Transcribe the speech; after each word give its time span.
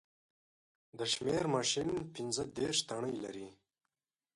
د 0.97 0.99
شمېر 1.13 1.43
ماشین 1.55 1.89
پینځه 2.13 2.43
دېرش 2.57 2.77
تڼۍ 2.87 3.15
لري 3.25 3.47